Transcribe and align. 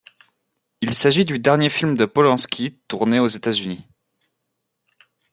Il 0.81 0.95
s'agit 0.95 1.25
du 1.25 1.37
dernier 1.37 1.69
film 1.69 1.95
de 1.95 2.05
Polanski 2.05 2.79
tourné 2.87 3.19
aux 3.19 3.27
États-Unis. 3.27 3.85